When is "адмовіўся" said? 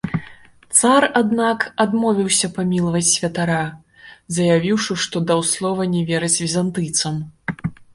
1.85-2.47